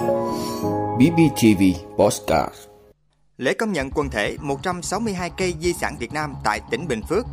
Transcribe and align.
BBTV 0.00 1.62
Postcard 1.98 2.54
Lễ 3.36 3.54
công 3.54 3.72
nhận 3.72 3.90
quần 3.90 4.10
thể 4.10 4.36
162 4.40 5.30
cây 5.30 5.54
di 5.60 5.72
sản 5.72 5.96
Việt 5.98 6.12
Nam 6.12 6.34
tại 6.44 6.60
tỉnh 6.70 6.88
Bình 6.88 7.02
Phước 7.02 7.26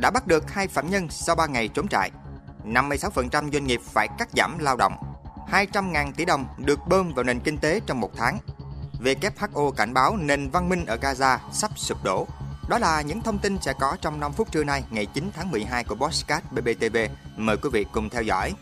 đã 0.00 0.10
bắt 0.10 0.26
được 0.26 0.50
hai 0.50 0.68
phạm 0.68 0.90
nhân 0.90 1.06
sau 1.10 1.36
3 1.36 1.46
ngày 1.46 1.68
trốn 1.68 1.88
trại. 1.88 2.10
56% 2.64 3.50
doanh 3.52 3.66
nghiệp 3.66 3.80
phải 3.84 4.08
cắt 4.18 4.28
giảm 4.36 4.58
lao 4.58 4.76
động. 4.76 4.92
200.000 5.50 6.12
tỷ 6.12 6.24
đồng 6.24 6.46
được 6.58 6.78
bơm 6.88 7.14
vào 7.14 7.24
nền 7.24 7.40
kinh 7.40 7.58
tế 7.58 7.80
trong 7.86 8.00
một 8.00 8.10
tháng. 8.16 8.38
WHO 9.00 9.70
cảnh 9.70 9.94
báo 9.94 10.16
nền 10.16 10.50
văn 10.50 10.68
minh 10.68 10.86
ở 10.86 10.96
Gaza 10.96 11.38
sắp 11.52 11.70
sụp 11.76 12.04
đổ. 12.04 12.26
Đó 12.68 12.78
là 12.78 13.02
những 13.02 13.20
thông 13.20 13.38
tin 13.38 13.58
sẽ 13.60 13.72
có 13.80 13.96
trong 14.00 14.20
5 14.20 14.32
phút 14.32 14.52
trưa 14.52 14.64
nay, 14.64 14.84
ngày 14.90 15.06
9 15.06 15.30
tháng 15.36 15.50
12 15.50 15.84
của 15.84 15.94
Postcard 15.94 16.46
BBTV. 16.50 16.96
Mời 17.36 17.56
quý 17.56 17.70
vị 17.72 17.86
cùng 17.92 18.10
theo 18.10 18.22
dõi. 18.22 18.52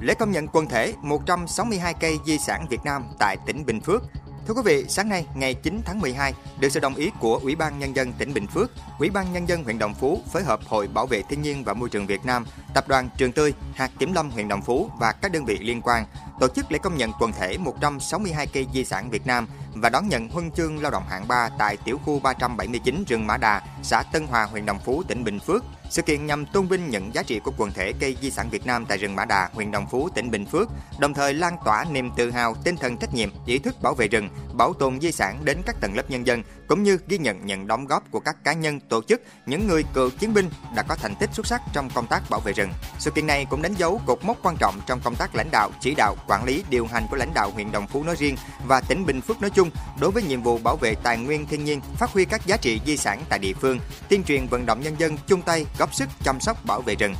Lễ 0.00 0.14
công 0.14 0.30
nhận 0.30 0.48
quần 0.48 0.66
thể 0.66 0.94
162 1.02 1.94
cây 1.94 2.18
di 2.26 2.38
sản 2.38 2.66
Việt 2.70 2.84
Nam 2.84 3.04
tại 3.18 3.36
tỉnh 3.46 3.66
Bình 3.66 3.80
Phước. 3.80 4.02
Thưa 4.46 4.54
quý 4.54 4.62
vị, 4.64 4.84
sáng 4.88 5.08
nay 5.08 5.26
ngày 5.34 5.54
9 5.54 5.80
tháng 5.84 6.00
12, 6.00 6.34
được 6.60 6.68
sự 6.68 6.80
đồng 6.80 6.94
ý 6.94 7.10
của 7.20 7.40
Ủy 7.42 7.56
ban 7.56 7.78
Nhân 7.78 7.96
dân 7.96 8.12
tỉnh 8.12 8.34
Bình 8.34 8.46
Phước, 8.46 8.70
Ủy 8.98 9.10
ban 9.10 9.32
Nhân 9.32 9.48
dân 9.48 9.64
huyện 9.64 9.78
Đồng 9.78 9.94
Phú 9.94 10.20
phối 10.32 10.42
hợp 10.42 10.60
Hội 10.66 10.88
Bảo 10.88 11.06
vệ 11.06 11.22
Thiên 11.22 11.42
nhiên 11.42 11.64
và 11.64 11.74
Môi 11.74 11.88
trường 11.88 12.06
Việt 12.06 12.24
Nam, 12.24 12.44
Tập 12.76 12.88
đoàn 12.88 13.08
Trường 13.16 13.32
Tươi, 13.32 13.54
hạt 13.74 13.90
Kiểm 13.98 14.12
lâm 14.12 14.30
huyện 14.30 14.48
Đồng 14.48 14.62
Phú 14.62 14.90
và 14.98 15.12
các 15.12 15.32
đơn 15.32 15.44
vị 15.44 15.58
liên 15.58 15.82
quan 15.82 16.04
tổ 16.40 16.48
chức 16.48 16.72
lễ 16.72 16.78
công 16.78 16.96
nhận 16.96 17.12
quần 17.20 17.32
thể 17.32 17.58
162 17.58 18.46
cây 18.46 18.66
di 18.74 18.84
sản 18.84 19.10
Việt 19.10 19.26
Nam 19.26 19.46
và 19.74 19.88
đón 19.88 20.08
nhận 20.08 20.28
huân 20.28 20.50
chương 20.50 20.82
lao 20.82 20.90
động 20.90 21.04
hạng 21.08 21.28
3 21.28 21.48
tại 21.58 21.76
tiểu 21.76 21.98
khu 22.04 22.20
379 22.20 23.04
rừng 23.08 23.26
Mã 23.26 23.36
Đà, 23.36 23.62
xã 23.82 24.02
Tân 24.12 24.26
Hòa, 24.26 24.44
huyện 24.44 24.66
Đồng 24.66 24.78
Phú, 24.78 25.02
tỉnh 25.08 25.24
Bình 25.24 25.40
Phước. 25.40 25.64
Sự 25.90 26.02
kiện 26.02 26.26
nhằm 26.26 26.46
tôn 26.46 26.66
vinh 26.66 26.90
những 26.90 27.14
giá 27.14 27.22
trị 27.22 27.40
của 27.44 27.52
quần 27.56 27.72
thể 27.72 27.92
cây 28.00 28.16
di 28.20 28.30
sản 28.30 28.50
Việt 28.50 28.66
Nam 28.66 28.86
tại 28.86 28.98
rừng 28.98 29.16
Mã 29.16 29.24
Đà, 29.24 29.48
huyện 29.52 29.70
Đồng 29.70 29.86
Phú, 29.90 30.08
tỉnh 30.14 30.30
Bình 30.30 30.46
Phước, 30.46 30.68
đồng 30.98 31.14
thời 31.14 31.34
lan 31.34 31.56
tỏa 31.64 31.84
niềm 31.90 32.10
tự 32.16 32.30
hào, 32.30 32.54
tinh 32.54 32.76
thần 32.76 32.96
trách 32.96 33.14
nhiệm, 33.14 33.30
ý 33.46 33.58
thức 33.58 33.82
bảo 33.82 33.94
vệ 33.94 34.08
rừng, 34.08 34.28
bảo 34.52 34.72
tồn 34.72 35.00
di 35.00 35.12
sản 35.12 35.44
đến 35.44 35.62
các 35.66 35.76
tầng 35.80 35.96
lớp 35.96 36.10
nhân 36.10 36.26
dân, 36.26 36.42
cũng 36.68 36.82
như 36.82 36.98
ghi 37.08 37.18
nhận 37.18 37.46
những 37.46 37.66
đóng 37.66 37.86
góp 37.86 38.10
của 38.10 38.20
các 38.20 38.44
cá 38.44 38.52
nhân, 38.52 38.80
tổ 38.80 39.02
chức, 39.02 39.22
những 39.46 39.66
người 39.66 39.84
cựu 39.94 40.10
chiến 40.10 40.34
binh 40.34 40.50
đã 40.74 40.82
có 40.82 40.94
thành 40.94 41.14
tích 41.20 41.30
xuất 41.32 41.46
sắc 41.46 41.62
trong 41.72 41.90
công 41.94 42.06
tác 42.06 42.22
bảo 42.30 42.40
vệ 42.40 42.52
rừng. 42.52 42.70
Sự 42.98 43.10
kiện 43.10 43.26
này 43.26 43.46
cũng 43.50 43.62
đánh 43.62 43.74
dấu 43.74 44.00
cột 44.06 44.24
mốc 44.24 44.36
quan 44.42 44.56
trọng 44.56 44.80
trong 44.86 45.00
công 45.04 45.16
tác 45.16 45.34
lãnh 45.34 45.50
đạo, 45.50 45.70
chỉ 45.80 45.94
đạo, 45.94 46.16
quản 46.28 46.44
lý, 46.44 46.64
điều 46.70 46.86
hành 46.86 47.06
của 47.10 47.16
lãnh 47.16 47.34
đạo 47.34 47.50
huyện 47.50 47.72
Đồng 47.72 47.86
Phú 47.86 48.04
nói 48.04 48.16
riêng 48.18 48.36
và 48.66 48.80
tỉnh 48.80 49.06
Bình 49.06 49.20
Phước 49.20 49.40
nói 49.40 49.50
chung 49.50 49.70
đối 50.00 50.10
với 50.10 50.22
nhiệm 50.22 50.42
vụ 50.42 50.58
bảo 50.58 50.76
vệ 50.76 50.94
tài 50.94 51.18
nguyên 51.18 51.46
thiên 51.46 51.64
nhiên, 51.64 51.80
phát 51.96 52.10
huy 52.10 52.24
các 52.24 52.46
giá 52.46 52.56
trị 52.56 52.80
di 52.86 52.96
sản 52.96 53.22
tại 53.28 53.38
địa 53.38 53.52
phương, 53.52 53.78
tuyên 54.08 54.24
truyền 54.24 54.46
vận 54.46 54.66
động 54.66 54.80
nhân 54.80 54.96
dân 54.98 55.16
chung 55.26 55.42
tay 55.42 55.66
góp 55.78 55.94
sức 55.94 56.08
chăm 56.24 56.40
sóc 56.40 56.64
bảo 56.64 56.80
vệ 56.80 56.94
rừng. 56.94 57.14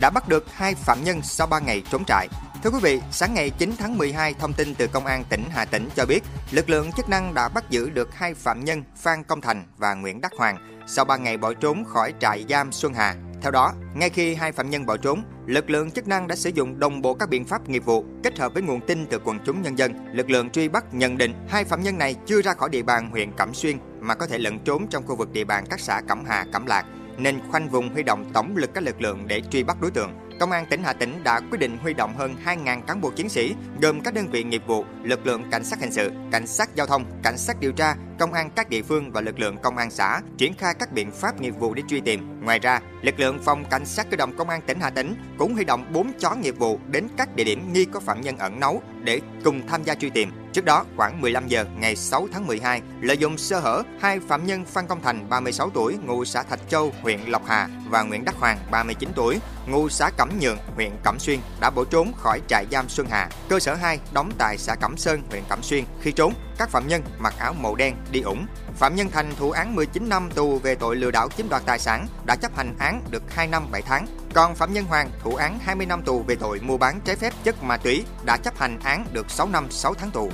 Đã 0.00 0.10
bắt 0.10 0.28
được 0.28 0.44
hai 0.52 0.74
phạm 0.74 1.04
nhân 1.04 1.22
sau 1.22 1.46
3 1.46 1.58
ngày 1.58 1.82
trốn 1.90 2.04
trại. 2.04 2.28
Thưa 2.62 2.70
quý 2.70 2.78
vị, 2.82 3.00
sáng 3.10 3.34
ngày 3.34 3.50
9 3.50 3.72
tháng 3.78 3.98
12, 3.98 4.34
thông 4.34 4.52
tin 4.52 4.74
từ 4.74 4.86
Công 4.86 5.06
an 5.06 5.24
tỉnh 5.28 5.44
Hà 5.50 5.64
Tĩnh 5.64 5.88
cho 5.96 6.06
biết, 6.06 6.22
lực 6.50 6.70
lượng 6.70 6.92
chức 6.92 7.08
năng 7.08 7.34
đã 7.34 7.48
bắt 7.48 7.70
giữ 7.70 7.90
được 7.90 8.14
hai 8.14 8.34
phạm 8.34 8.64
nhân 8.64 8.82
Phan 8.96 9.24
Công 9.24 9.40
Thành 9.40 9.64
và 9.76 9.94
Nguyễn 9.94 10.20
Đắc 10.20 10.32
Hoàng 10.38 10.84
sau 10.86 11.04
3 11.04 11.16
ngày 11.16 11.36
bỏ 11.36 11.52
trốn 11.54 11.84
khỏi 11.84 12.14
trại 12.20 12.44
giam 12.48 12.72
Xuân 12.72 12.94
Hà. 12.94 13.14
Theo 13.42 13.50
đó, 13.50 13.72
ngay 13.94 14.10
khi 14.10 14.34
hai 14.34 14.52
phạm 14.52 14.70
nhân 14.70 14.86
bỏ 14.86 14.96
trốn, 14.96 15.22
lực 15.46 15.70
lượng 15.70 15.90
chức 15.90 16.08
năng 16.08 16.28
đã 16.28 16.36
sử 16.36 16.50
dụng 16.50 16.78
đồng 16.78 17.02
bộ 17.02 17.14
các 17.14 17.28
biện 17.28 17.44
pháp 17.44 17.68
nghiệp 17.68 17.84
vụ 17.84 18.04
kết 18.22 18.38
hợp 18.38 18.54
với 18.54 18.62
nguồn 18.62 18.80
tin 18.86 19.06
từ 19.06 19.18
quần 19.24 19.38
chúng 19.46 19.62
nhân 19.62 19.78
dân. 19.78 19.92
Lực 20.12 20.30
lượng 20.30 20.50
truy 20.50 20.68
bắt 20.68 20.94
nhận 20.94 21.18
định 21.18 21.34
hai 21.48 21.64
phạm 21.64 21.82
nhân 21.82 21.98
này 21.98 22.14
chưa 22.26 22.42
ra 22.42 22.54
khỏi 22.54 22.68
địa 22.68 22.82
bàn 22.82 23.10
huyện 23.10 23.32
Cẩm 23.32 23.54
Xuyên 23.54 23.78
mà 24.00 24.14
có 24.14 24.26
thể 24.26 24.38
lẫn 24.38 24.58
trốn 24.58 24.86
trong 24.90 25.06
khu 25.06 25.16
vực 25.16 25.32
địa 25.32 25.44
bàn 25.44 25.64
các 25.70 25.80
xã 25.80 26.00
Cẩm 26.08 26.24
Hà, 26.28 26.46
Cẩm 26.52 26.66
Lạc 26.66 26.84
nên 27.18 27.40
khoanh 27.50 27.68
vùng 27.68 27.88
huy 27.88 28.02
động 28.02 28.30
tổng 28.32 28.56
lực 28.56 28.70
các 28.74 28.84
lực 28.84 29.00
lượng 29.00 29.26
để 29.26 29.42
truy 29.50 29.62
bắt 29.62 29.80
đối 29.80 29.90
tượng. 29.90 30.25
Công 30.40 30.50
an 30.50 30.66
tỉnh 30.66 30.82
Hà 30.82 30.92
Tĩnh 30.92 31.24
đã 31.24 31.40
quyết 31.50 31.58
định 31.58 31.78
huy 31.82 31.94
động 31.94 32.16
hơn 32.16 32.36
2.000 32.44 32.82
cán 32.82 33.00
bộ 33.00 33.10
chiến 33.10 33.28
sĩ, 33.28 33.54
gồm 33.82 34.00
các 34.00 34.14
đơn 34.14 34.26
vị 34.30 34.44
nghiệp 34.44 34.62
vụ, 34.66 34.84
lực 35.02 35.26
lượng 35.26 35.50
cảnh 35.50 35.64
sát 35.64 35.80
hình 35.80 35.92
sự, 35.92 36.12
cảnh 36.32 36.46
sát 36.46 36.74
giao 36.74 36.86
thông, 36.86 37.04
cảnh 37.22 37.38
sát 37.38 37.60
điều 37.60 37.72
tra, 37.72 37.94
công 38.18 38.32
an 38.32 38.50
các 38.56 38.68
địa 38.68 38.82
phương 38.82 39.12
và 39.12 39.20
lực 39.20 39.38
lượng 39.38 39.56
công 39.62 39.76
an 39.76 39.90
xã 39.90 40.20
triển 40.38 40.54
khai 40.54 40.74
các 40.78 40.92
biện 40.92 41.10
pháp 41.10 41.40
nghiệp 41.40 41.54
vụ 41.58 41.74
để 41.74 41.82
truy 41.88 42.00
tìm. 42.00 42.40
Ngoài 42.44 42.58
ra, 42.58 42.80
lực 43.02 43.20
lượng 43.20 43.38
phòng 43.44 43.64
cảnh 43.70 43.84
sát 43.84 44.06
cơ 44.10 44.16
động 44.16 44.36
công 44.36 44.48
an 44.48 44.60
tỉnh 44.66 44.80
Hà 44.80 44.90
Tĩnh 44.90 45.14
cũng 45.38 45.54
huy 45.54 45.64
động 45.64 45.92
4 45.92 46.12
chó 46.18 46.34
nghiệp 46.34 46.58
vụ 46.58 46.80
đến 46.90 47.08
các 47.16 47.36
địa 47.36 47.44
điểm 47.44 47.72
nghi 47.72 47.84
có 47.84 48.00
phạm 48.00 48.20
nhân 48.20 48.38
ẩn 48.38 48.60
náu 48.60 48.82
để 49.04 49.20
cùng 49.44 49.66
tham 49.68 49.84
gia 49.84 49.94
truy 49.94 50.10
tìm. 50.10 50.30
Trước 50.56 50.64
đó, 50.64 50.84
khoảng 50.96 51.20
15 51.20 51.48
giờ 51.48 51.64
ngày 51.78 51.96
6 51.96 52.28
tháng 52.32 52.46
12, 52.46 52.82
lợi 53.00 53.18
dụng 53.18 53.38
sơ 53.38 53.60
hở, 53.60 53.82
hai 54.00 54.20
phạm 54.20 54.46
nhân 54.46 54.64
Phan 54.64 54.86
Công 54.86 55.02
Thành, 55.02 55.28
36 55.28 55.70
tuổi, 55.70 55.96
ngụ 56.06 56.24
xã 56.24 56.42
Thạch 56.42 56.60
Châu, 56.68 56.92
huyện 57.02 57.20
Lộc 57.26 57.42
Hà 57.46 57.68
và 57.88 58.02
Nguyễn 58.02 58.24
Đắc 58.24 58.34
Hoàng, 58.38 58.58
39 58.70 59.08
tuổi, 59.14 59.38
ngụ 59.66 59.88
xã 59.88 60.10
Cẩm 60.16 60.30
Nhượng, 60.40 60.58
huyện 60.74 60.90
Cẩm 61.04 61.18
Xuyên 61.18 61.38
đã 61.60 61.70
bỏ 61.70 61.84
trốn 61.90 62.12
khỏi 62.16 62.40
trại 62.48 62.66
giam 62.70 62.88
Xuân 62.88 63.06
Hà, 63.10 63.28
cơ 63.48 63.58
sở 63.58 63.74
2 63.74 63.98
đóng 64.12 64.30
tại 64.38 64.58
xã 64.58 64.74
Cẩm 64.74 64.96
Sơn, 64.96 65.22
huyện 65.30 65.42
Cẩm 65.48 65.62
Xuyên. 65.62 65.84
Khi 66.00 66.12
trốn, 66.12 66.32
các 66.58 66.70
phạm 66.70 66.88
nhân 66.88 67.02
mặc 67.18 67.34
áo 67.38 67.52
màu 67.52 67.74
đen 67.74 67.96
đi 68.10 68.20
ủng. 68.20 68.46
Phạm 68.76 68.94
Nhân 68.94 69.08
Thành 69.10 69.32
thụ 69.38 69.50
án 69.50 69.74
19 69.74 70.08
năm 70.08 70.30
tù 70.34 70.58
về 70.58 70.74
tội 70.74 70.96
lừa 70.96 71.10
đảo 71.10 71.28
chiếm 71.36 71.48
đoạt 71.48 71.62
tài 71.66 71.78
sản 71.78 72.06
đã 72.26 72.36
chấp 72.36 72.56
hành 72.56 72.74
án 72.78 73.02
được 73.10 73.22
2 73.34 73.46
năm 73.46 73.66
7 73.70 73.82
tháng. 73.82 74.06
Còn 74.34 74.54
Phạm 74.54 74.72
Nhân 74.72 74.84
Hoàng 74.84 75.10
thụ 75.22 75.34
án 75.34 75.58
20 75.58 75.86
năm 75.86 76.02
tù 76.02 76.22
về 76.22 76.34
tội 76.34 76.60
mua 76.60 76.76
bán 76.76 77.00
trái 77.04 77.16
phép 77.16 77.32
chất 77.44 77.62
ma 77.62 77.76
túy 77.76 78.04
đã 78.24 78.36
chấp 78.36 78.58
hành 78.58 78.78
án 78.84 79.06
được 79.12 79.30
6 79.30 79.48
năm 79.48 79.70
6 79.70 79.94
tháng 79.94 80.10
tù. 80.10 80.30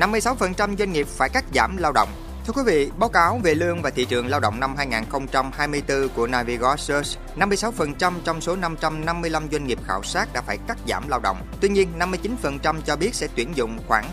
56% 0.00 0.76
doanh 0.76 0.92
nghiệp 0.92 1.06
phải 1.06 1.28
cắt 1.28 1.44
giảm 1.54 1.76
lao 1.76 1.92
động 1.92 2.08
Thưa 2.48 2.52
quý 2.52 2.62
vị, 2.66 2.90
báo 2.98 3.08
cáo 3.08 3.40
về 3.42 3.54
lương 3.54 3.82
và 3.82 3.90
thị 3.90 4.04
trường 4.04 4.26
lao 4.26 4.40
động 4.40 4.60
năm 4.60 4.76
2024 4.76 6.08
của 6.08 6.26
navigo 6.26 6.76
Search, 6.76 7.18
56% 7.38 8.12
trong 8.24 8.40
số 8.40 8.56
555 8.56 9.48
doanh 9.52 9.66
nghiệp 9.66 9.78
khảo 9.84 10.02
sát 10.02 10.28
đã 10.32 10.40
phải 10.40 10.58
cắt 10.68 10.78
giảm 10.88 11.08
lao 11.08 11.20
động. 11.20 11.36
Tuy 11.60 11.68
nhiên, 11.68 11.88
59% 11.98 12.80
cho 12.86 12.96
biết 12.96 13.14
sẽ 13.14 13.28
tuyển 13.34 13.56
dụng 13.56 13.78
khoảng 13.86 14.04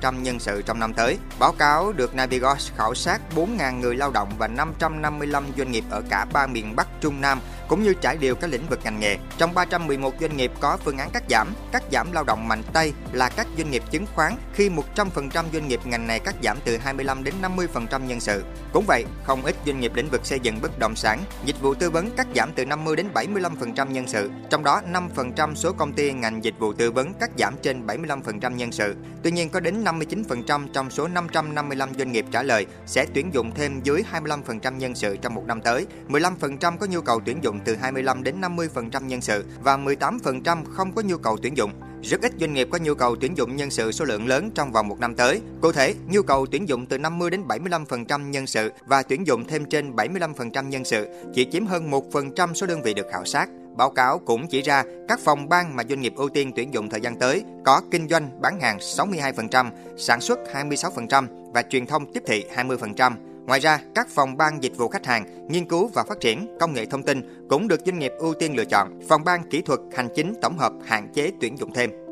25% 0.00 0.20
nhân 0.20 0.38
sự 0.38 0.62
trong 0.62 0.78
năm 0.78 0.94
tới. 0.94 1.18
Báo 1.38 1.52
cáo 1.52 1.92
được 1.92 2.14
Navigos 2.14 2.72
khảo 2.76 2.94
sát 2.94 3.20
4.000 3.36 3.80
người 3.80 3.96
lao 3.96 4.10
động 4.10 4.32
và 4.38 4.48
555 4.48 5.44
doanh 5.58 5.72
nghiệp 5.72 5.84
ở 5.90 6.02
cả 6.10 6.26
ba 6.32 6.46
miền 6.46 6.76
Bắc, 6.76 6.88
Trung 7.00 7.20
Nam 7.20 7.40
cũng 7.68 7.82
như 7.82 7.94
trải 7.94 8.16
đều 8.16 8.34
các 8.34 8.50
lĩnh 8.50 8.66
vực 8.66 8.80
ngành 8.84 9.00
nghề. 9.00 9.16
Trong 9.38 9.54
311 9.54 10.14
doanh 10.20 10.36
nghiệp 10.36 10.52
có 10.60 10.78
phương 10.84 10.98
án 10.98 11.10
cắt 11.10 11.22
giảm, 11.30 11.54
cắt 11.72 11.82
giảm 11.92 12.12
lao 12.12 12.24
động 12.24 12.48
mạnh 12.48 12.62
tay 12.72 12.92
là 13.12 13.28
các 13.28 13.46
doanh 13.56 13.70
nghiệp 13.70 13.82
chứng 13.90 14.06
khoán 14.14 14.36
khi 14.54 14.70
100% 14.94 15.44
doanh 15.52 15.68
nghiệp 15.68 15.80
ngành 15.84 16.06
này 16.06 16.20
cắt 16.20 16.34
giảm 16.42 16.58
từ 16.64 16.76
25 16.76 17.24
đến 17.24 17.34
50% 17.42 18.06
nhân 18.06 18.20
sự. 18.20 18.44
Cũng 18.72 18.84
vậy, 18.86 19.04
không 19.24 19.44
ít 19.44 19.56
doanh 19.66 19.80
nghiệp 19.80 19.92
lĩnh 19.94 20.10
vực 20.10 20.26
xây 20.26 20.40
dựng 20.40 20.60
bất 20.62 20.78
động 20.78 20.96
sản, 20.96 21.24
dịch 21.44 21.60
vụ 21.60 21.74
tư 21.74 21.90
vấn 21.90 22.10
cắt 22.16 22.26
giảm 22.36 22.52
từ 22.56 22.64
50 22.64 22.96
đến 22.96 23.06
75% 23.14 23.90
nhân 23.90 24.06
sự, 24.06 24.30
trong 24.50 24.64
đó 24.64 24.80
5% 25.16 25.54
số 25.54 25.72
công 25.72 25.92
ty 25.92 26.12
ngành 26.12 26.44
dịch 26.44 26.54
vụ 26.58 26.72
tư 26.72 26.90
vấn 26.90 27.14
cắt 27.14 27.30
giảm 27.38 27.54
trên 27.62 27.86
75% 27.86 28.54
nhân 28.54 28.72
sự. 28.72 28.94
Tuy 29.22 29.30
nhiên 29.30 29.48
có 29.48 29.60
đến 29.60 29.84
59% 29.84 30.66
trong 30.72 30.90
số 30.90 31.08
555 31.08 31.88
doanh 31.98 32.12
nghiệp 32.12 32.24
trả 32.30 32.42
lời 32.42 32.66
sẽ 32.86 33.06
tuyển 33.14 33.34
dụng 33.34 33.50
thêm 33.54 33.80
dưới 33.84 34.02
25% 34.12 34.76
nhân 34.76 34.94
sự 34.94 35.16
trong 35.16 35.34
một 35.34 35.44
năm 35.46 35.60
tới, 35.60 35.86
15% 36.08 36.76
có 36.78 36.86
nhu 36.86 37.00
cầu 37.00 37.20
tuyển 37.24 37.44
dụng 37.44 37.60
từ 37.64 37.76
25 37.76 38.22
đến 38.22 38.40
50% 38.40 39.06
nhân 39.06 39.20
sự 39.20 39.44
và 39.62 39.76
18% 39.76 40.64
không 40.64 40.92
có 40.92 41.02
nhu 41.02 41.16
cầu 41.16 41.38
tuyển 41.42 41.56
dụng. 41.56 41.72
Rất 42.10 42.22
ít 42.22 42.32
doanh 42.40 42.54
nghiệp 42.54 42.68
có 42.70 42.78
nhu 42.78 42.94
cầu 42.94 43.16
tuyển 43.20 43.36
dụng 43.36 43.56
nhân 43.56 43.70
sự 43.70 43.92
số 43.92 44.04
lượng 44.04 44.28
lớn 44.28 44.50
trong 44.54 44.72
vòng 44.72 44.88
một 44.88 45.00
năm 45.00 45.14
tới. 45.14 45.40
Cụ 45.60 45.72
thể, 45.72 45.94
nhu 46.08 46.22
cầu 46.22 46.46
tuyển 46.46 46.68
dụng 46.68 46.86
từ 46.86 46.98
50 46.98 47.30
đến 47.30 47.42
75% 47.48 48.30
nhân 48.30 48.46
sự 48.46 48.72
và 48.86 49.02
tuyển 49.02 49.26
dụng 49.26 49.44
thêm 49.44 49.64
trên 49.64 49.96
75% 49.96 50.68
nhân 50.68 50.84
sự 50.84 51.06
chỉ 51.34 51.46
chiếm 51.52 51.66
hơn 51.66 51.90
1% 51.90 52.54
số 52.54 52.66
đơn 52.66 52.82
vị 52.82 52.94
được 52.94 53.06
khảo 53.12 53.24
sát. 53.24 53.48
Báo 53.76 53.90
cáo 53.90 54.18
cũng 54.18 54.46
chỉ 54.46 54.62
ra 54.62 54.84
các 55.08 55.20
phòng 55.20 55.48
ban 55.48 55.76
mà 55.76 55.82
doanh 55.88 56.00
nghiệp 56.00 56.12
ưu 56.16 56.28
tiên 56.28 56.52
tuyển 56.56 56.74
dụng 56.74 56.88
thời 56.88 57.00
gian 57.00 57.18
tới 57.18 57.44
có 57.64 57.82
kinh 57.90 58.08
doanh 58.08 58.40
bán 58.40 58.60
hàng 58.60 58.78
62%, 58.78 59.70
sản 59.98 60.20
xuất 60.20 60.38
26% 60.54 61.52
và 61.52 61.62
truyền 61.62 61.86
thông 61.86 62.12
tiếp 62.12 62.22
thị 62.26 62.44
20%. 62.56 63.12
Ngoài 63.46 63.60
ra, 63.60 63.80
các 63.94 64.08
phòng 64.08 64.36
ban 64.36 64.62
dịch 64.62 64.76
vụ 64.76 64.88
khách 64.88 65.06
hàng, 65.06 65.48
nghiên 65.48 65.68
cứu 65.68 65.90
và 65.94 66.04
phát 66.08 66.20
triển, 66.20 66.56
công 66.60 66.72
nghệ 66.72 66.86
thông 66.86 67.02
tin 67.02 67.46
cũng 67.48 67.68
được 67.68 67.80
doanh 67.86 67.98
nghiệp 67.98 68.12
ưu 68.18 68.34
tiên 68.34 68.56
lựa 68.56 68.64
chọn. 68.64 69.00
Phòng 69.08 69.24
ban 69.24 69.50
kỹ 69.50 69.62
thuật, 69.62 69.80
hành 69.94 70.08
chính 70.14 70.34
tổng 70.42 70.58
hợp 70.58 70.72
hạn 70.84 71.08
chế 71.14 71.32
tuyển 71.40 71.58
dụng 71.58 71.72
thêm. 71.74 72.05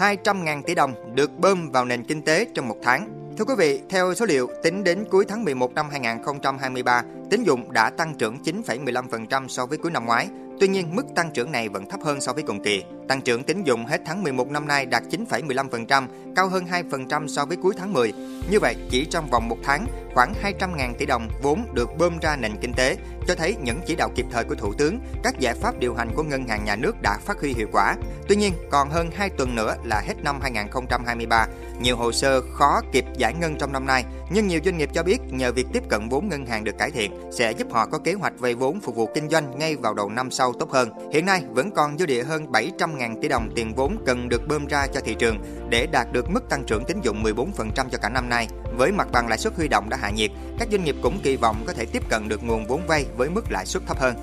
200.000 0.00 0.62
tỷ 0.62 0.74
đồng 0.74 1.14
được 1.14 1.38
bơm 1.38 1.70
vào 1.70 1.84
nền 1.84 2.04
kinh 2.04 2.22
tế 2.22 2.46
trong 2.54 2.68
một 2.68 2.76
tháng. 2.82 3.08
Thưa 3.38 3.44
quý 3.44 3.54
vị, 3.58 3.80
theo 3.88 4.14
số 4.14 4.26
liệu 4.26 4.48
tính 4.62 4.84
đến 4.84 5.04
cuối 5.10 5.24
tháng 5.28 5.44
11 5.44 5.74
năm 5.74 5.86
2023, 5.90 7.02
tín 7.30 7.42
dụng 7.42 7.72
đã 7.72 7.90
tăng 7.90 8.14
trưởng 8.14 8.38
9,15% 8.44 9.48
so 9.48 9.66
với 9.66 9.78
cuối 9.78 9.90
năm 9.90 10.06
ngoái. 10.06 10.28
Tuy 10.60 10.68
nhiên, 10.68 10.96
mức 10.96 11.04
tăng 11.14 11.30
trưởng 11.34 11.52
này 11.52 11.68
vẫn 11.68 11.86
thấp 11.88 12.00
hơn 12.04 12.20
so 12.20 12.32
với 12.32 12.42
cùng 12.42 12.62
kỳ. 12.62 12.82
Tăng 13.10 13.20
trưởng 13.20 13.42
tín 13.42 13.64
dụng 13.64 13.86
hết 13.86 14.00
tháng 14.04 14.22
11 14.22 14.48
năm 14.50 14.66
nay 14.66 14.86
đạt 14.86 15.02
9,15%, 15.10 16.06
cao 16.36 16.48
hơn 16.48 16.64
2% 16.90 17.26
so 17.26 17.44
với 17.44 17.56
cuối 17.56 17.74
tháng 17.78 17.92
10. 17.92 18.12
Như 18.50 18.60
vậy, 18.60 18.76
chỉ 18.90 19.04
trong 19.04 19.30
vòng 19.30 19.48
một 19.48 19.56
tháng, 19.64 19.86
khoảng 20.14 20.34
200.000 20.42 20.94
tỷ 20.98 21.06
đồng 21.06 21.28
vốn 21.42 21.66
được 21.74 21.90
bơm 21.98 22.18
ra 22.18 22.36
nền 22.36 22.52
kinh 22.60 22.72
tế, 22.72 22.96
cho 23.28 23.34
thấy 23.34 23.56
những 23.62 23.80
chỉ 23.86 23.96
đạo 23.96 24.10
kịp 24.14 24.26
thời 24.30 24.44
của 24.44 24.54
Thủ 24.54 24.74
tướng, 24.74 24.98
các 25.22 25.38
giải 25.38 25.54
pháp 25.54 25.78
điều 25.78 25.94
hành 25.94 26.10
của 26.16 26.22
Ngân 26.22 26.48
hàng 26.48 26.64
Nhà 26.64 26.76
nước 26.76 27.02
đã 27.02 27.18
phát 27.24 27.40
huy 27.40 27.54
hiệu 27.54 27.68
quả. 27.72 27.96
Tuy 28.28 28.36
nhiên, 28.36 28.52
còn 28.70 28.90
hơn 28.90 29.10
2 29.14 29.30
tuần 29.30 29.54
nữa 29.54 29.76
là 29.84 30.02
hết 30.06 30.14
năm 30.22 30.38
2023. 30.42 31.46
Nhiều 31.80 31.96
hồ 31.96 32.12
sơ 32.12 32.40
khó 32.40 32.80
kịp 32.92 33.04
giải 33.16 33.34
ngân 33.34 33.56
trong 33.58 33.72
năm 33.72 33.86
nay, 33.86 34.04
nhưng 34.30 34.48
nhiều 34.48 34.60
doanh 34.64 34.78
nghiệp 34.78 34.90
cho 34.94 35.02
biết 35.02 35.18
nhờ 35.30 35.52
việc 35.52 35.66
tiếp 35.72 35.82
cận 35.88 36.08
vốn 36.08 36.28
ngân 36.28 36.46
hàng 36.46 36.64
được 36.64 36.78
cải 36.78 36.90
thiện 36.90 37.12
sẽ 37.32 37.52
giúp 37.52 37.66
họ 37.70 37.86
có 37.86 37.98
kế 37.98 38.12
hoạch 38.12 38.38
vay 38.38 38.54
vốn 38.54 38.80
phục 38.80 38.96
vụ 38.96 39.06
kinh 39.14 39.28
doanh 39.28 39.58
ngay 39.58 39.76
vào 39.76 39.94
đầu 39.94 40.08
năm 40.08 40.30
sau 40.30 40.52
tốt 40.52 40.70
hơn. 40.70 40.90
Hiện 41.12 41.26
nay 41.26 41.42
vẫn 41.50 41.70
còn 41.70 41.98
dư 41.98 42.06
địa 42.06 42.24
hơn 42.24 42.46
700.000 42.46 42.99
tỷ 43.22 43.28
đồng 43.28 43.50
tiền 43.54 43.74
vốn 43.74 43.96
cần 44.06 44.28
được 44.28 44.48
bơm 44.48 44.66
ra 44.66 44.86
cho 44.86 45.00
thị 45.00 45.14
trường 45.14 45.38
để 45.68 45.86
đạt 45.86 46.12
được 46.12 46.30
mức 46.30 46.48
tăng 46.48 46.64
trưởng 46.64 46.84
tín 46.84 47.00
dụng 47.00 47.22
14% 47.22 47.52
cho 47.74 47.98
cả 48.02 48.08
năm 48.08 48.28
nay. 48.28 48.48
Với 48.76 48.92
mặt 48.92 49.08
bằng 49.12 49.28
lãi 49.28 49.38
suất 49.38 49.56
huy 49.56 49.68
động 49.68 49.88
đã 49.88 49.96
hạ 49.96 50.10
nhiệt, 50.10 50.30
các 50.58 50.68
doanh 50.70 50.84
nghiệp 50.84 50.96
cũng 51.02 51.20
kỳ 51.22 51.36
vọng 51.36 51.64
có 51.66 51.72
thể 51.72 51.86
tiếp 51.86 52.02
cận 52.08 52.28
được 52.28 52.42
nguồn 52.44 52.66
vốn 52.66 52.86
vay 52.86 53.06
với 53.16 53.30
mức 53.30 53.44
lãi 53.50 53.66
suất 53.66 53.82
thấp 53.86 53.98
hơn. 53.98 54.14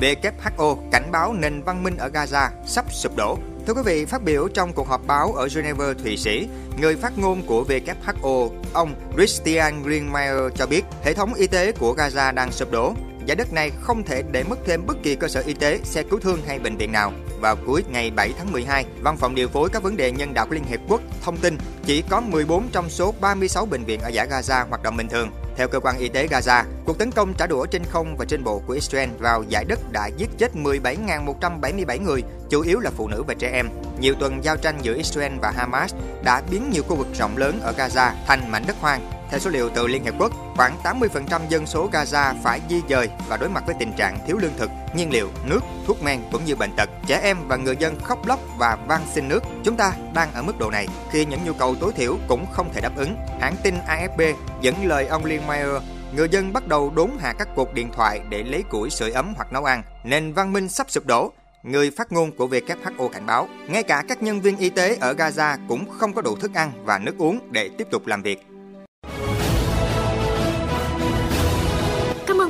WHO 0.00 0.76
cảnh 0.92 1.10
báo 1.12 1.32
nền 1.32 1.62
văn 1.62 1.82
minh 1.82 1.96
ở 1.96 2.08
Gaza 2.08 2.48
sắp 2.66 2.92
sụp 2.92 3.16
đổ. 3.16 3.38
Thưa 3.66 3.74
quý 3.74 3.82
vị, 3.84 4.04
phát 4.04 4.22
biểu 4.22 4.48
trong 4.48 4.72
cuộc 4.72 4.88
họp 4.88 5.06
báo 5.06 5.32
ở 5.32 5.48
Geneva, 5.54 5.84
Thụy 6.02 6.16
Sĩ, 6.16 6.48
người 6.80 6.96
phát 6.96 7.18
ngôn 7.18 7.42
của 7.46 7.64
WHO, 7.68 8.50
ông 8.72 8.94
Christian 9.16 9.82
Greenmeier 9.82 10.52
cho 10.54 10.66
biết 10.66 10.82
hệ 11.04 11.14
thống 11.14 11.34
y 11.34 11.46
tế 11.46 11.72
của 11.72 11.94
Gaza 11.94 12.34
đang 12.34 12.52
sụp 12.52 12.72
đổ. 12.72 12.94
Giải 13.28 13.36
đất 13.36 13.52
này 13.52 13.70
không 13.80 14.04
thể 14.04 14.22
để 14.30 14.44
mất 14.44 14.58
thêm 14.66 14.86
bất 14.86 14.96
kỳ 15.02 15.14
cơ 15.14 15.28
sở 15.28 15.42
y 15.46 15.54
tế, 15.54 15.80
xe 15.84 16.02
cứu 16.02 16.20
thương 16.20 16.40
hay 16.46 16.58
bệnh 16.58 16.76
viện 16.76 16.92
nào. 16.92 17.12
Vào 17.40 17.56
cuối 17.66 17.84
ngày 17.90 18.10
7 18.10 18.32
tháng 18.38 18.52
12, 18.52 18.84
Văn 19.02 19.16
phòng 19.16 19.34
điều 19.34 19.48
phối 19.48 19.68
các 19.72 19.82
vấn 19.82 19.96
đề 19.96 20.12
nhân 20.12 20.34
đạo 20.34 20.46
của 20.46 20.54
Liên 20.54 20.64
Hiệp 20.64 20.80
Quốc 20.88 21.00
thông 21.22 21.36
tin 21.36 21.58
chỉ 21.84 22.02
có 22.02 22.20
14 22.20 22.68
trong 22.72 22.90
số 22.90 23.14
36 23.20 23.66
bệnh 23.66 23.84
viện 23.84 24.00
ở 24.00 24.08
giải 24.08 24.28
Gaza 24.28 24.68
hoạt 24.68 24.82
động 24.82 24.96
bình 24.96 25.08
thường. 25.08 25.30
Theo 25.56 25.68
cơ 25.68 25.80
quan 25.80 25.98
y 25.98 26.08
tế 26.08 26.26
Gaza, 26.26 26.64
cuộc 26.84 26.98
tấn 26.98 27.10
công 27.10 27.34
trả 27.34 27.46
đũa 27.46 27.66
trên 27.66 27.82
không 27.84 28.16
và 28.16 28.24
trên 28.24 28.44
bộ 28.44 28.62
của 28.66 28.72
Israel 28.72 29.08
vào 29.18 29.44
giải 29.48 29.64
đất 29.64 29.78
đã 29.92 30.06
giết 30.16 30.28
chết 30.38 30.54
17.177 30.54 32.02
người, 32.02 32.22
chủ 32.50 32.62
yếu 32.62 32.80
là 32.80 32.90
phụ 32.90 33.08
nữ 33.08 33.22
và 33.22 33.34
trẻ 33.34 33.50
em. 33.52 33.68
Nhiều 34.00 34.14
tuần 34.20 34.44
giao 34.44 34.56
tranh 34.56 34.78
giữa 34.82 34.94
Israel 34.94 35.32
và 35.42 35.52
Hamas 35.56 35.94
đã 36.24 36.42
biến 36.50 36.70
nhiều 36.70 36.82
khu 36.82 36.96
vực 36.96 37.08
rộng 37.18 37.36
lớn 37.36 37.60
ở 37.62 37.72
Gaza 37.72 38.12
thành 38.26 38.50
mảnh 38.50 38.64
đất 38.66 38.76
hoang. 38.80 39.17
Theo 39.30 39.40
số 39.40 39.50
liệu 39.50 39.68
từ 39.68 39.86
Liên 39.86 40.04
Hiệp 40.04 40.14
Quốc, 40.18 40.32
khoảng 40.56 40.76
80% 40.82 41.40
dân 41.48 41.66
số 41.66 41.90
Gaza 41.92 42.34
phải 42.42 42.60
di 42.70 42.82
dời 42.88 43.08
và 43.28 43.36
đối 43.36 43.48
mặt 43.48 43.62
với 43.66 43.74
tình 43.78 43.92
trạng 43.92 44.18
thiếu 44.26 44.36
lương 44.36 44.56
thực, 44.58 44.70
nhiên 44.94 45.10
liệu, 45.10 45.28
nước, 45.46 45.60
thuốc 45.86 46.02
men 46.02 46.20
cũng 46.32 46.44
như 46.44 46.56
bệnh 46.56 46.76
tật. 46.76 46.90
Trẻ 47.06 47.20
em 47.22 47.36
và 47.48 47.56
người 47.56 47.76
dân 47.76 48.00
khóc 48.00 48.26
lóc 48.26 48.40
và 48.58 48.78
van 48.88 49.00
xin 49.14 49.28
nước. 49.28 49.42
Chúng 49.64 49.76
ta 49.76 49.92
đang 50.14 50.32
ở 50.32 50.42
mức 50.42 50.58
độ 50.58 50.70
này 50.70 50.88
khi 51.10 51.24
những 51.24 51.40
nhu 51.44 51.52
cầu 51.52 51.74
tối 51.80 51.92
thiểu 51.92 52.16
cũng 52.28 52.46
không 52.52 52.72
thể 52.72 52.80
đáp 52.80 52.96
ứng. 52.96 53.16
Hãng 53.40 53.56
tin 53.62 53.74
AFP 53.88 54.34
dẫn 54.60 54.86
lời 54.86 55.06
ông 55.06 55.24
Lindmeyer 55.24 55.82
người 56.12 56.28
dân 56.28 56.52
bắt 56.52 56.66
đầu 56.68 56.92
đốn 56.96 57.10
hạ 57.18 57.34
các 57.38 57.48
cột 57.56 57.68
điện 57.74 57.90
thoại 57.92 58.20
để 58.28 58.42
lấy 58.42 58.62
củi 58.62 58.90
sưởi 58.90 59.10
ấm 59.10 59.32
hoặc 59.36 59.52
nấu 59.52 59.64
ăn. 59.64 59.82
Nền 60.04 60.32
văn 60.32 60.52
minh 60.52 60.68
sắp 60.68 60.90
sụp 60.90 61.06
đổ. 61.06 61.32
Người 61.62 61.90
phát 61.90 62.12
ngôn 62.12 62.32
của 62.36 62.46
WHO 62.46 63.08
cảnh 63.08 63.26
báo, 63.26 63.48
ngay 63.68 63.82
cả 63.82 64.04
các 64.08 64.22
nhân 64.22 64.40
viên 64.40 64.56
y 64.56 64.70
tế 64.70 64.96
ở 65.00 65.12
Gaza 65.12 65.58
cũng 65.68 65.90
không 65.90 66.12
có 66.12 66.22
đủ 66.22 66.36
thức 66.36 66.54
ăn 66.54 66.72
và 66.84 66.98
nước 66.98 67.18
uống 67.18 67.38
để 67.50 67.70
tiếp 67.78 67.86
tục 67.90 68.06
làm 68.06 68.22
việc. 68.22 68.46